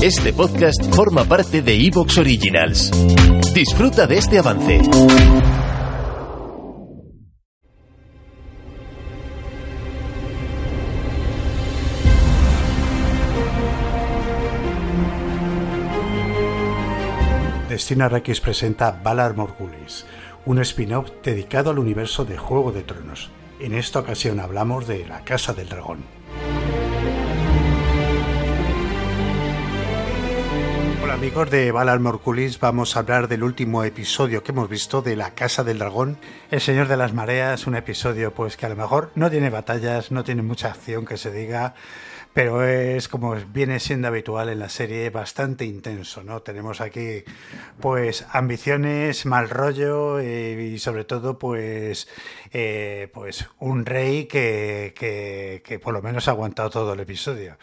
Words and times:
Este 0.00 0.32
podcast 0.32 0.94
forma 0.94 1.24
parte 1.24 1.60
de 1.60 1.74
Evox 1.74 2.18
Originals. 2.18 2.92
Disfruta 3.52 4.06
de 4.06 4.18
este 4.18 4.38
avance. 4.38 4.80
Destino 17.68 18.04
Arrakis 18.04 18.40
presenta 18.40 18.92
Valar 19.02 19.34
Morgulis, 19.34 20.06
un 20.46 20.60
spin-off 20.60 21.10
dedicado 21.24 21.70
al 21.70 21.80
universo 21.80 22.24
de 22.24 22.38
Juego 22.38 22.70
de 22.70 22.84
Tronos. 22.84 23.30
En 23.58 23.74
esta 23.74 23.98
ocasión 23.98 24.38
hablamos 24.38 24.86
de 24.86 25.04
la 25.08 25.24
Casa 25.24 25.52
del 25.52 25.68
Dragón. 25.68 26.04
Amigos 31.18 31.50
de 31.50 31.72
Valar 31.72 31.98
Morgulis, 31.98 32.60
vamos 32.60 32.94
a 32.94 33.00
hablar 33.00 33.26
del 33.26 33.42
último 33.42 33.82
episodio 33.82 34.44
que 34.44 34.52
hemos 34.52 34.68
visto 34.68 35.02
de 35.02 35.16
la 35.16 35.34
Casa 35.34 35.64
del 35.64 35.80
Dragón, 35.80 36.16
El 36.52 36.60
Señor 36.60 36.86
de 36.86 36.96
las 36.96 37.12
Mareas, 37.12 37.66
un 37.66 37.74
episodio 37.74 38.32
pues 38.32 38.56
que 38.56 38.66
a 38.66 38.68
lo 38.68 38.76
mejor 38.76 39.10
no 39.16 39.28
tiene 39.28 39.50
batallas, 39.50 40.12
no 40.12 40.22
tiene 40.22 40.42
mucha 40.42 40.68
acción 40.68 41.04
que 41.04 41.16
se 41.16 41.32
diga, 41.32 41.74
pero 42.34 42.62
es 42.62 43.08
como 43.08 43.34
viene 43.52 43.80
siendo 43.80 44.06
habitual 44.06 44.48
en 44.48 44.60
la 44.60 44.68
serie 44.68 45.10
bastante 45.10 45.64
intenso, 45.64 46.22
¿no? 46.22 46.42
Tenemos 46.42 46.80
aquí 46.80 47.24
pues 47.80 48.24
ambiciones, 48.30 49.26
mal 49.26 49.50
rollo 49.50 50.20
eh, 50.20 50.70
y 50.72 50.78
sobre 50.78 51.02
todo 51.02 51.36
pues 51.36 52.06
eh, 52.52 53.10
pues 53.12 53.50
un 53.58 53.86
rey 53.86 54.26
que, 54.26 54.94
que, 54.96 55.62
que 55.64 55.80
por 55.80 55.94
lo 55.94 56.00
menos 56.00 56.28
ha 56.28 56.30
aguantado 56.30 56.70
todo 56.70 56.92
el 56.92 57.00
episodio. 57.00 57.56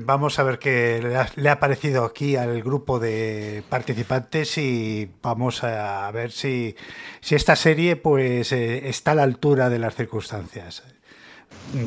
Vamos 0.00 0.38
a 0.38 0.44
ver 0.44 0.58
qué 0.58 0.98
le 1.02 1.16
ha, 1.16 1.28
le 1.36 1.50
ha 1.50 1.60
parecido 1.60 2.04
aquí 2.04 2.36
al 2.36 2.62
grupo 2.62 2.98
de 2.98 3.62
participantes 3.68 4.56
y 4.56 5.10
vamos 5.22 5.62
a 5.62 6.10
ver 6.10 6.32
si, 6.32 6.74
si 7.20 7.34
esta 7.34 7.54
serie 7.54 7.96
pues 7.96 8.50
eh, 8.52 8.88
está 8.88 9.10
a 9.10 9.16
la 9.16 9.24
altura 9.24 9.68
de 9.68 9.78
las 9.78 9.94
circunstancias. 9.94 10.84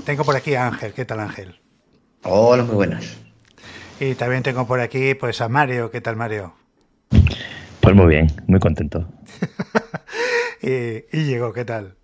Tengo 0.05 0.23
por 0.23 0.35
aquí 0.35 0.53
a 0.53 0.67
Ángel. 0.67 0.93
¿Qué 0.93 1.05
tal 1.05 1.21
Ángel? 1.21 1.59
Hola, 2.23 2.63
muy 2.63 2.75
buenas. 2.75 3.17
Y 3.99 4.13
también 4.13 4.43
tengo 4.43 4.67
por 4.67 4.79
aquí 4.79 5.15
pues 5.15 5.41
a 5.41 5.49
Mario. 5.49 5.89
¿Qué 5.89 6.01
tal 6.01 6.15
Mario? 6.15 6.53
Pues 7.79 7.95
muy 7.95 8.07
bien, 8.07 8.27
muy 8.47 8.59
contento. 8.59 9.07
Y, 10.63 11.05
y 11.11 11.23
Diego, 11.23 11.53
¿qué 11.53 11.65
tal? 11.65 11.95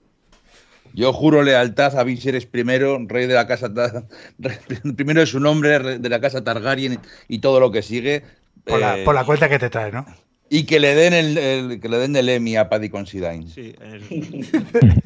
Yo 0.94 1.14
juro 1.14 1.44
lealtad 1.44 1.98
a 1.98 2.04
Viserys 2.04 2.46
primero, 2.46 2.98
rey 3.08 3.28
de 3.28 3.34
la 3.36 3.46
casa, 3.48 3.72
primero 4.96 5.20
de 5.22 5.28
su 5.28 5.40
nombre, 5.40 5.78
rey 5.80 5.98
de 6.00 6.10
la 6.10 6.20
casa 6.22 6.44
Targaryen 6.44 7.00
y 7.28 7.40
todo 7.40 7.60
lo 7.60 7.72
que 7.72 7.82
sigue. 7.82 8.24
Por, 8.66 8.80
la, 8.80 8.98
eh, 9.00 9.04
por 9.06 9.16
la 9.16 9.24
cuenta 9.26 9.48
que 9.50 9.60
te 9.60 9.70
trae, 9.70 9.92
¿no? 9.92 10.06
Y 10.50 10.64
que 10.64 10.80
le 10.80 10.96
den 10.96 11.14
el, 11.14 11.38
el- 11.38 11.80
que 11.82 11.90
le 11.90 11.98
den 11.98 12.16
el 12.16 12.30
Emmy 12.30 12.56
a 12.56 12.70
Paddy 12.70 12.90
Considine. 12.90 13.48
Sí, 13.50 13.76
el- 13.82 14.48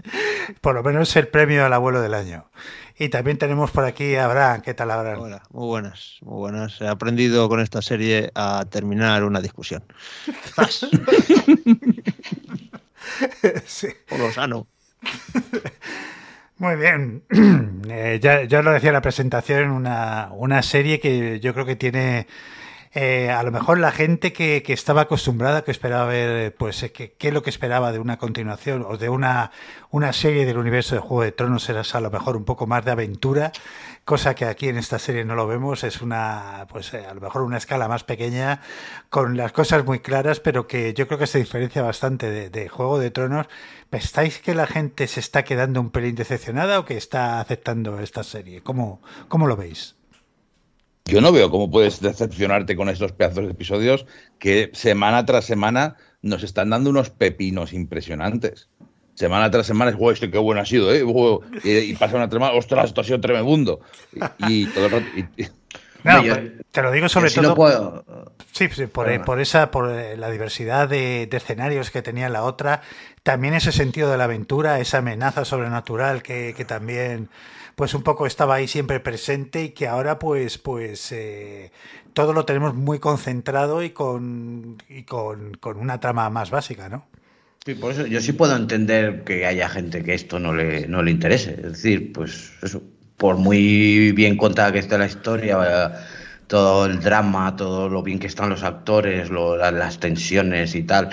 Por 0.61 0.75
lo 0.75 0.83
menos 0.83 1.15
el 1.15 1.27
premio 1.29 1.65
al 1.65 1.73
abuelo 1.73 1.99
del 2.01 2.13
año. 2.13 2.45
Y 2.99 3.09
también 3.09 3.37
tenemos 3.39 3.71
por 3.71 3.83
aquí 3.85 4.13
a 4.15 4.25
Abraham. 4.25 4.61
¿Qué 4.61 4.75
tal 4.75 4.91
Abraham? 4.91 5.19
hola, 5.21 5.43
muy 5.49 5.65
buenas, 5.65 6.17
muy 6.21 6.35
buenas. 6.37 6.79
He 6.81 6.87
aprendido 6.87 7.49
con 7.49 7.59
esta 7.59 7.81
serie 7.81 8.31
a 8.35 8.65
terminar 8.69 9.23
una 9.23 9.41
discusión. 9.41 9.83
Sí. 13.65 13.87
Por 14.07 14.19
lo 14.19 14.31
sano. 14.31 14.67
Muy 16.57 16.75
bien. 16.75 17.23
Eh, 17.93 18.19
ya, 18.21 18.61
lo 18.61 18.71
decía 18.71 18.89
en 18.89 18.93
la 18.93 19.01
presentación, 19.01 19.69
una, 19.69 20.29
una 20.31 20.61
serie 20.63 21.01
que 21.01 21.41
yo 21.41 21.53
creo 21.53 21.65
que 21.65 21.75
tiene 21.75 22.27
eh, 22.93 23.29
a 23.29 23.41
lo 23.43 23.51
mejor 23.51 23.79
la 23.79 23.91
gente 23.91 24.33
que, 24.33 24.63
que 24.63 24.73
estaba 24.73 25.01
acostumbrada, 25.01 25.63
que 25.63 25.71
esperaba 25.71 26.05
ver, 26.05 26.53
pues, 26.55 26.83
eh, 26.83 26.91
qué 26.91 27.15
es 27.19 27.33
lo 27.33 27.41
que 27.41 27.49
esperaba 27.49 27.91
de 27.91 27.99
una 27.99 28.17
continuación 28.17 28.85
o 28.87 28.97
de 28.97 29.07
una, 29.07 29.51
una 29.91 30.11
serie 30.11 30.45
del 30.45 30.57
universo 30.57 30.95
de 30.95 31.01
Juego 31.01 31.23
de 31.23 31.31
Tronos, 31.31 31.69
era 31.69 31.83
a 31.91 31.99
lo 32.01 32.11
mejor 32.11 32.35
un 32.35 32.43
poco 32.43 32.67
más 32.67 32.83
de 32.83 32.91
aventura, 32.91 33.53
cosa 34.03 34.35
que 34.35 34.45
aquí 34.45 34.67
en 34.67 34.77
esta 34.77 34.99
serie 34.99 35.23
no 35.23 35.35
lo 35.35 35.47
vemos, 35.47 35.85
es 35.85 36.01
una, 36.01 36.67
pues, 36.69 36.93
eh, 36.93 37.05
a 37.05 37.13
lo 37.13 37.21
mejor 37.21 37.43
una 37.43 37.57
escala 37.57 37.87
más 37.87 38.03
pequeña, 38.03 38.61
con 39.09 39.37
las 39.37 39.53
cosas 39.53 39.85
muy 39.85 39.99
claras, 39.99 40.41
pero 40.41 40.67
que 40.67 40.93
yo 40.93 41.07
creo 41.07 41.19
que 41.19 41.27
se 41.27 41.39
diferencia 41.39 41.81
bastante 41.81 42.29
de, 42.29 42.49
de 42.49 42.67
Juego 42.67 42.99
de 42.99 43.11
Tronos. 43.11 43.47
¿Estáis 43.91 44.39
que 44.39 44.55
la 44.55 44.67
gente 44.67 45.07
se 45.07 45.19
está 45.19 45.43
quedando 45.43 45.79
un 45.81 45.91
pelín 45.91 46.15
decepcionada 46.15 46.79
o 46.79 46.85
que 46.85 46.97
está 46.97 47.39
aceptando 47.39 47.99
esta 47.99 48.23
serie? 48.23 48.61
¿Cómo, 48.63 49.01
cómo 49.27 49.47
lo 49.47 49.55
veis? 49.55 50.00
Yo 51.11 51.19
no 51.19 51.33
veo 51.33 51.51
cómo 51.51 51.69
puedes 51.69 51.99
decepcionarte 51.99 52.77
con 52.77 52.87
estos 52.87 53.11
pedazos 53.11 53.43
de 53.43 53.51
episodios 53.51 54.05
que 54.39 54.69
semana 54.71 55.25
tras 55.25 55.43
semana 55.43 55.97
nos 56.21 56.41
están 56.41 56.69
dando 56.69 56.89
unos 56.89 57.09
pepinos 57.09 57.73
impresionantes. 57.73 58.69
Semana 59.13 59.51
tras 59.51 59.67
semana 59.67 59.91
es, 59.91 59.97
"Guau, 59.97 60.11
este 60.13 60.31
qué 60.31 60.37
bueno 60.37 60.61
ha 60.61 60.65
sido, 60.65 60.93
¿eh? 60.93 61.03
Guau", 61.03 61.41
Y, 61.65 61.69
y 61.79 61.95
pasa 61.95 62.15
una 62.15 62.29
semana, 62.29 62.53
ostras, 62.53 62.85
esto 62.85 63.01
ha 63.01 63.03
sido 63.03 63.19
tremebundo. 63.19 63.81
Y, 64.47 64.67
todo 64.67 64.85
el 64.85 64.91
rato. 64.91 65.05
Yo- 66.03 66.35
pues, 66.35 66.51
te 66.71 66.81
lo 66.81 66.91
digo 66.91 67.09
sobre 67.09 67.29
sí 67.29 67.35
todo. 67.35 67.49
no 67.49 67.55
puedo. 67.55 68.05
Sí, 68.51 68.67
sí, 68.69 68.87
por, 68.87 69.05
Perdona. 69.05 69.25
por 69.25 69.39
esa, 69.39 69.71
por 69.71 69.89
eh, 69.91 70.17
la 70.17 70.29
diversidad 70.29 70.89
de, 70.89 71.27
de 71.29 71.37
escenarios 71.37 71.89
que 71.91 72.01
tenía 72.01 72.29
la 72.29 72.43
otra, 72.43 72.81
también 73.23 73.53
ese 73.53 73.71
sentido 73.71 74.09
de 74.11 74.17
la 74.17 74.25
aventura, 74.25 74.79
esa 74.79 74.97
amenaza 74.99 75.45
sobrenatural 75.45 76.21
que, 76.23 76.53
que 76.55 76.65
también, 76.65 77.29
pues 77.75 77.93
un 77.93 78.03
poco 78.03 78.25
estaba 78.25 78.55
ahí 78.55 78.67
siempre 78.67 78.99
presente 78.99 79.63
y 79.63 79.69
que 79.69 79.87
ahora, 79.87 80.19
pues, 80.19 80.57
pues 80.57 81.11
eh, 81.11 81.71
todo 82.13 82.33
lo 82.33 82.45
tenemos 82.45 82.73
muy 82.73 82.99
concentrado 82.99 83.83
y 83.83 83.91
con 83.91 84.77
y 84.89 85.03
con, 85.03 85.53
con 85.55 85.77
una 85.77 85.99
trama 85.99 86.29
más 86.29 86.49
básica, 86.51 86.89
¿no? 86.89 87.05
Sí, 87.65 87.75
por 87.75 87.91
eso 87.91 88.07
yo 88.07 88.19
sí 88.21 88.33
puedo 88.33 88.55
entender 88.55 89.23
que 89.23 89.45
haya 89.45 89.69
gente 89.69 90.03
que 90.03 90.15
esto 90.15 90.39
no 90.39 90.51
le, 90.53 90.87
no 90.87 91.03
le 91.03 91.11
interese. 91.11 91.51
Es 91.51 91.71
decir, 91.73 92.11
pues 92.11 92.51
eso, 92.63 92.81
por 93.21 93.37
muy 93.37 94.11
bien 94.13 94.35
contada 94.35 94.71
que 94.71 94.79
esté 94.79 94.97
la 94.97 95.05
historia, 95.05 95.59
eh, 95.63 95.89
todo 96.47 96.87
el 96.87 96.99
drama, 96.99 97.55
todo 97.55 97.87
lo 97.87 98.01
bien 98.01 98.17
que 98.17 98.25
están 98.25 98.49
los 98.49 98.63
actores, 98.63 99.29
lo- 99.29 99.55
las 99.57 99.99
tensiones 99.99 100.73
y 100.73 100.81
tal, 100.81 101.09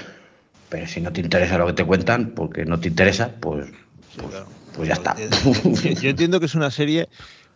pero 0.70 0.86
si 0.86 1.02
no 1.02 1.12
te 1.12 1.20
interesa 1.20 1.58
lo 1.58 1.66
que 1.66 1.74
te 1.74 1.84
cuentan, 1.84 2.30
porque 2.34 2.64
no 2.64 2.80
te 2.80 2.88
interesa, 2.88 3.30
pues, 3.40 3.66
pues, 4.16 4.30
claro. 4.30 4.48
pues 4.74 4.88
ya 4.88 4.94
está. 4.94 5.14
Eh, 5.18 5.28
Yo, 5.94 6.00
yo 6.00 6.10
entiendo 6.10 6.40
que 6.40 6.46
es 6.46 6.54
una 6.54 6.70
serie 6.70 7.08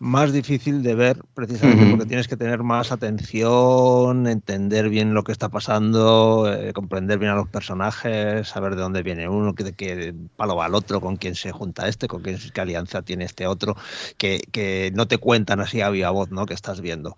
más 0.02 0.32
difícil 0.32 0.82
de 0.82 0.94
ver 0.96 1.22
precisamente 1.34 1.86
porque 1.86 2.06
tienes 2.06 2.26
que 2.28 2.36
tener 2.36 2.62
más 2.64 2.90
atención, 2.92 4.26
entender 4.26 4.88
bien 4.88 5.14
lo 5.14 5.22
que 5.24 5.32
está 5.32 5.48
pasando, 5.48 6.52
eh, 6.52 6.72
comprender 6.72 7.18
bien 7.18 7.32
a 7.32 7.36
los 7.36 7.48
personajes, 7.48 8.48
saber 8.48 8.74
de 8.76 8.82
dónde 8.82 9.02
viene 9.02 9.28
uno, 9.28 9.52
de 9.52 9.74
qué 9.74 10.14
palo 10.36 10.56
va 10.56 10.66
el 10.66 10.74
otro, 10.74 11.00
con 11.00 11.16
quién 11.16 11.34
se 11.36 11.52
junta 11.52 11.88
este, 11.88 12.08
con 12.08 12.22
quién, 12.22 12.38
qué 12.52 12.60
alianza 12.60 13.02
tiene 13.02 13.24
este 13.24 13.46
otro, 13.46 13.76
que, 14.18 14.40
que 14.52 14.90
no 14.94 15.06
te 15.08 15.18
cuentan 15.18 15.60
así 15.60 15.80
a 15.80 15.90
viva 15.90 16.10
voz, 16.10 16.30
¿no? 16.30 16.46
Que 16.46 16.54
estás 16.54 16.80
viendo. 16.80 17.14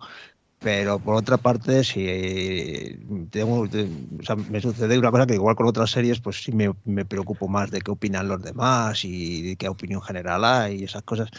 Pero 0.59 0.99
por 1.01 1.15
otra 1.15 1.37
parte, 1.37 1.83
si 1.83 2.97
tengo, 3.31 3.67
te- 3.69 3.83
o 4.19 4.23
sea, 4.23 4.35
me 4.35 4.61
sucede 4.61 4.97
una 4.97 5.11
cosa 5.11 5.27
que 5.27 5.35
igual 5.35 5.55
con 5.55 5.67
otras 5.67 5.91
series, 5.91 6.21
pues 6.21 6.43
sí 6.43 6.51
me, 6.51 6.71
me 6.85 7.05
preocupo 7.05 7.47
más 7.47 7.71
de 7.71 7.81
qué 7.81 7.91
opinan 7.91 8.27
los 8.27 8.41
demás 8.41 9.03
y 9.05 9.41
de 9.43 9.55
qué 9.57 9.69
opinión 9.69 10.01
general 10.01 10.43
hay 10.45 10.81
y 10.81 10.83
esas 10.85 11.03
cosas. 11.03 11.29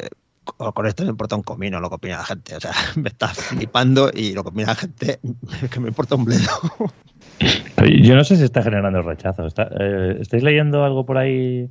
Eh, 0.00 0.08
con 0.72 0.84
con 0.84 0.86
esto 0.86 1.02
me 1.04 1.10
importa 1.10 1.36
un 1.36 1.42
comino 1.42 1.80
lo 1.80 1.88
que 1.88 1.96
opina 1.96 2.18
la 2.18 2.24
gente. 2.24 2.56
O 2.56 2.60
sea, 2.60 2.72
me 2.96 3.08
está 3.08 3.28
flipando 3.28 4.10
y 4.14 4.32
lo 4.34 4.42
que 4.42 4.48
opina 4.50 4.66
la 4.68 4.74
gente 4.74 5.20
que 5.70 5.80
me 5.80 5.88
importa 5.88 6.14
un 6.14 6.24
bledo. 6.24 6.50
Yo 8.02 8.16
no 8.16 8.24
sé 8.24 8.36
si 8.36 8.44
está 8.44 8.62
generando 8.62 9.02
rechazo. 9.02 9.46
Está- 9.46 9.70
eh, 9.78 10.18
¿Estáis 10.20 10.42
leyendo 10.42 10.84
algo 10.84 11.06
por 11.06 11.18
ahí 11.18 11.70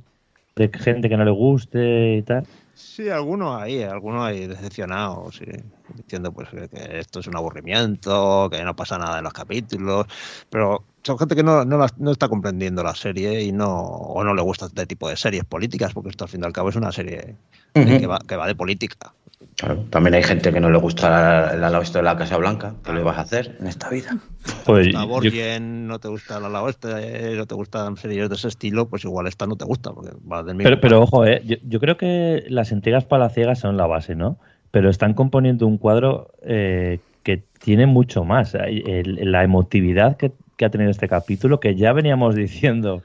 de 0.58 0.70
gente 0.78 1.08
que 1.08 1.16
no 1.16 1.24
le 1.24 1.30
guste 1.30 2.16
y 2.18 2.22
tal? 2.22 2.48
Sí, 2.72 3.08
algunos 3.08 3.60
ahí, 3.60 3.82
algunos 3.82 4.22
ahí 4.24 4.46
decepcionados, 4.46 5.36
sí, 5.36 5.44
diciendo 5.88 6.32
pues 6.32 6.48
que, 6.50 6.68
que 6.68 7.00
esto 7.00 7.18
es 7.20 7.26
un 7.26 7.36
aburrimiento, 7.36 8.48
que 8.50 8.62
no 8.62 8.76
pasa 8.76 8.98
nada 8.98 9.18
en 9.18 9.24
los 9.24 9.32
capítulos, 9.32 10.06
pero 10.48 10.86
son 11.02 11.18
gente 11.18 11.34
que 11.34 11.42
no, 11.42 11.64
no, 11.64 11.76
la- 11.78 11.88
no 11.96 12.12
está 12.12 12.28
comprendiendo 12.28 12.82
la 12.84 12.94
serie 12.94 13.42
y 13.42 13.50
no 13.52 13.68
o 13.80 14.22
no 14.22 14.32
le 14.34 14.42
gusta 14.42 14.66
este 14.66 14.86
tipo 14.86 15.08
de 15.08 15.16
series 15.16 15.44
políticas, 15.44 15.92
porque 15.92 16.10
esto 16.10 16.24
al 16.24 16.30
fin 16.30 16.42
y 16.42 16.46
al 16.46 16.52
cabo 16.52 16.68
es 16.68 16.76
una 16.76 16.92
serie 16.92 17.38
que, 17.74 18.06
va, 18.06 18.18
que 18.26 18.36
va 18.36 18.46
de 18.46 18.54
política. 18.54 19.16
Claro, 19.58 19.84
también 19.90 20.14
hay 20.14 20.22
gente 20.22 20.52
que 20.52 20.60
no 20.60 20.70
le 20.70 20.78
gusta 20.78 21.52
el 21.52 21.64
ala 21.64 21.80
oeste 21.80 21.98
de 21.98 22.04
la 22.04 22.16
Casa 22.16 22.36
Blanca. 22.36 22.74
¿Qué 22.84 22.92
le 22.92 23.02
vas 23.02 23.18
a 23.18 23.22
hacer 23.22 23.56
en 23.60 23.66
esta 23.66 23.88
vida? 23.90 24.16
Pues 24.64 24.86
gusta 24.86 25.00
yo- 25.02 25.08
Borgen, 25.08 25.88
no 25.88 25.98
te 25.98 26.06
gusta 26.06 26.38
la 26.38 26.46
ala 26.46 26.62
oeste, 26.62 27.34
no 27.36 27.44
te 27.46 27.54
gustan 27.56 27.96
series 27.96 28.28
de 28.28 28.36
ese 28.36 28.46
estilo, 28.48 28.88
pues 28.88 29.04
igual 29.04 29.26
esta 29.26 29.46
no 29.48 29.56
te 29.56 29.64
gusta, 29.64 29.92
porque 29.92 30.10
va 30.30 30.44
del 30.44 30.54
mismo 30.54 30.70
pero, 30.70 30.80
pero 30.80 31.02
ojo, 31.02 31.26
eh, 31.26 31.42
yo, 31.44 31.56
yo 31.66 31.80
creo 31.80 31.96
que 31.96 32.44
las 32.48 32.70
intrigas 32.70 33.04
palaciegas 33.04 33.58
son 33.58 33.76
la 33.76 33.86
base, 33.88 34.14
¿no? 34.14 34.38
Pero 34.70 34.90
están 34.90 35.14
componiendo 35.14 35.66
un 35.66 35.76
cuadro 35.78 36.30
eh, 36.42 37.00
que 37.24 37.42
tiene 37.60 37.86
mucho 37.86 38.22
más. 38.24 38.54
Hay- 38.54 38.84
el- 38.86 39.32
la 39.32 39.42
emotividad 39.42 40.16
que, 40.16 40.30
que 40.56 40.66
ha 40.66 40.70
tenido 40.70 40.90
este 40.92 41.08
capítulo, 41.08 41.58
que 41.58 41.74
ya 41.74 41.92
veníamos 41.92 42.34
diciendo 42.36 43.02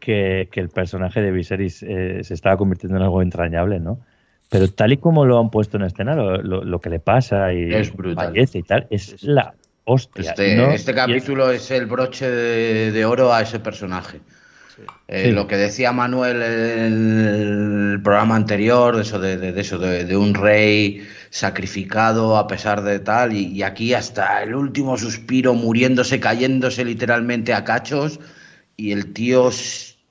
que, 0.00 0.48
que 0.50 0.58
el 0.60 0.68
personaje 0.68 1.22
de 1.22 1.30
Viserys 1.30 1.84
eh, 1.84 2.24
se 2.24 2.34
estaba 2.34 2.56
convirtiendo 2.56 2.96
en 2.96 3.04
algo 3.04 3.22
entrañable, 3.22 3.78
¿no? 3.78 4.00
Pero 4.50 4.68
tal 4.68 4.92
y 4.92 4.96
como 4.98 5.24
lo 5.24 5.38
han 5.38 5.50
puesto 5.50 5.76
en 5.76 5.84
escena, 5.84 6.14
lo, 6.14 6.42
lo- 6.42 6.64
lo 6.64 6.80
que 6.80 6.90
le 6.90 7.00
pasa 7.00 7.52
y 7.52 7.72
Es 7.72 7.94
brutal. 7.94 8.26
fallece 8.28 8.58
y 8.58 8.62
tal, 8.62 8.86
es 8.90 9.22
la 9.22 9.54
hostia. 9.84 10.30
Este, 10.30 10.56
¿no? 10.56 10.70
este 10.72 10.94
capítulo 10.94 11.50
es 11.50 11.70
el 11.70 11.86
broche 11.86 12.30
de, 12.30 12.92
de 12.92 13.04
oro 13.04 13.32
a 13.32 13.42
ese 13.42 13.58
personaje. 13.60 14.20
Eh, 15.08 15.26
Sí. 15.26 15.30
Lo 15.32 15.46
que 15.46 15.56
decía 15.56 15.90
Manuel 15.92 16.42
en 16.42 17.92
el 17.94 18.02
programa 18.02 18.36
anterior, 18.36 18.94
de 18.96 19.02
eso 19.02 19.18
de, 19.18 19.38
de- 19.38 19.52
de 19.52 19.60
eso 19.60 19.78
de, 19.78 20.04
de 20.04 20.16
un 20.16 20.34
rey 20.34 21.06
sacrificado 21.30 22.36
a 22.36 22.46
pesar 22.46 22.82
de 22.82 22.98
tal, 22.98 23.32
y, 23.32 23.46
y 23.46 23.62
aquí 23.62 23.94
hasta 23.94 24.42
el 24.42 24.54
último 24.54 24.98
suspiro, 24.98 25.54
muriéndose, 25.54 26.20
cayéndose 26.20 26.84
literalmente 26.84 27.54
a 27.54 27.64
cachos, 27.64 28.20
y 28.76 28.92
el 28.92 29.12
tío 29.14 29.48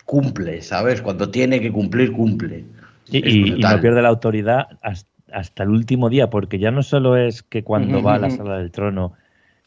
cumple, 0.06 0.62
¿sabes? 0.62 1.02
Cuando 1.02 1.30
tiene 1.30 1.60
que 1.62 1.72
cumplir, 1.72 2.12
cumple. 2.12 2.64
Y, 3.12 3.52
no 3.52 3.82
pierde 3.82 4.02
la 4.02 4.10
autoridad 4.10 4.68
hasta, 4.82 5.10
hasta 5.32 5.64
el 5.64 5.70
último 5.70 6.10
día, 6.10 6.30
porque 6.30 6.60
ya 6.60 6.72
no 6.72 6.84
solo 6.84 7.18
es 7.18 7.44
que 7.44 7.64
cuando 7.64 8.02
va 8.02 8.16
a 8.16 8.20
la 8.20 8.30
sala 8.30 8.58
del 8.58 8.72
trono 8.72 9.14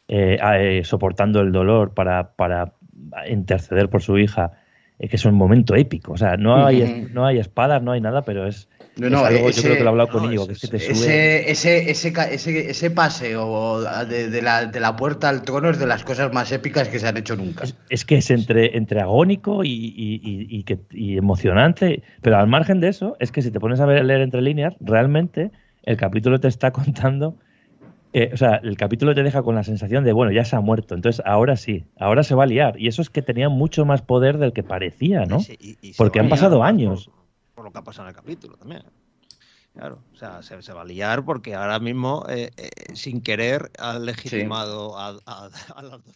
eh, 0.07 0.39
eh, 0.57 0.83
soportando 0.83 1.41
el 1.41 1.51
dolor 1.51 1.93
para, 1.93 2.31
para 2.31 2.73
interceder 3.27 3.89
por 3.89 4.01
su 4.01 4.17
hija, 4.17 4.53
eh, 4.99 5.07
que 5.09 5.15
es 5.15 5.25
un 5.25 5.35
momento 5.35 5.75
épico. 5.75 6.13
O 6.13 6.17
sea, 6.17 6.37
no 6.37 6.65
hay, 6.65 6.83
no 7.11 7.25
hay 7.25 7.39
espadas, 7.39 7.81
no 7.81 7.91
hay 7.91 8.01
nada, 8.01 8.23
pero 8.25 8.45
es, 8.47 8.69
No, 8.97 9.07
es 9.07 9.11
no, 9.13 9.25
algo, 9.25 9.49
ese- 9.49 9.57
yo 9.57 9.63
creo 9.63 9.77
que 9.77 9.83
lo 9.83 9.89
he 9.89 9.91
hablado 9.91 10.09
con 10.11 10.23
no, 10.23 10.29
ese- 10.31 10.47
que 10.47 10.53
es 10.53 10.59
que 10.59 10.67
te 10.67 10.79
sube. 10.79 10.91
Ese, 10.91 11.51
ese, 11.51 11.89
ese, 11.91 12.69
ese, 12.69 12.91
paseo 12.91 13.81
de, 14.05 14.29
de 14.29 14.41
la, 14.41 14.65
de 14.65 14.79
la 14.79 14.95
puerta 14.95 15.29
al 15.29 15.41
trono 15.43 15.69
es 15.69 15.79
de 15.79 15.87
las 15.87 16.03
cosas 16.03 16.31
más 16.33 16.51
épicas 16.51 16.89
que 16.89 16.99
se 16.99 17.07
han 17.07 17.17
hecho 17.17 17.35
nunca. 17.35 17.63
Es, 17.63 17.75
es 17.89 18.05
que 18.05 18.17
es 18.17 18.29
entre, 18.31 18.77
entre 18.77 18.99
agónico 19.01 19.63
y, 19.63 19.69
y- 19.71 20.15
y- 20.21 20.47
y 20.59 20.63
que, 20.63 20.79
y 20.91 21.17
emocionante, 21.17 22.03
pero 22.21 22.37
al 22.37 22.47
margen 22.47 22.79
de 22.81 22.89
eso, 22.89 23.15
es 23.19 23.31
que 23.31 23.41
si 23.41 23.51
te 23.51 23.59
pones 23.59 23.79
a 23.79 23.85
ver- 23.85 24.03
leer 24.05 24.21
entre 24.21 24.41
líneas, 24.41 24.75
realmente 24.79 25.51
el 25.83 25.97
capítulo 25.97 26.39
te 26.39 26.47
está 26.47 26.71
contando, 26.71 27.37
eh, 28.13 28.31
o 28.33 28.37
sea, 28.37 28.55
el 28.63 28.75
capítulo 28.77 29.13
te 29.13 29.23
deja 29.23 29.43
con 29.43 29.55
la 29.55 29.63
sensación 29.63 30.03
de, 30.03 30.13
bueno, 30.13 30.31
ya 30.31 30.45
se 30.45 30.55
ha 30.55 30.61
muerto, 30.61 30.95
entonces 30.95 31.21
ahora 31.25 31.55
sí, 31.57 31.85
ahora 31.99 32.23
se 32.23 32.35
va 32.35 32.43
a 32.43 32.47
liar. 32.47 32.79
Y 32.79 32.87
eso 32.87 33.01
es 33.01 33.09
que 33.09 33.21
tenía 33.21 33.49
mucho 33.49 33.85
más 33.85 34.01
poder 34.01 34.37
del 34.37 34.53
que 34.53 34.63
parecía, 34.63 35.25
¿no? 35.25 35.39
Sí, 35.39 35.55
y- 35.59 35.77
y 35.81 35.93
se 35.93 35.97
Porque 35.97 36.19
han 36.19 36.29
pasado 36.29 36.63
años. 36.63 37.05
Por, 37.07 37.15
por 37.55 37.65
lo 37.65 37.71
que 37.71 37.77
ha 37.79 37.83
pasado 37.83 38.07
en 38.07 38.15
el 38.15 38.15
capítulo 38.15 38.57
también. 38.57 38.83
Claro, 39.73 39.99
o 40.11 40.15
sea, 40.15 40.41
se, 40.41 40.61
se 40.61 40.73
va 40.73 40.81
a 40.81 40.85
liar 40.85 41.23
porque 41.23 41.53
ahora 41.55 41.79
mismo, 41.79 42.25
eh, 42.27 42.49
eh, 42.57 42.69
sin 42.95 43.21
querer, 43.21 43.71
ha 43.77 43.99
legitimado 43.99 44.97
a, 44.97 45.09
a- 45.25 45.49
a 45.75 45.81
las 45.83 46.03
dos. 46.03 46.15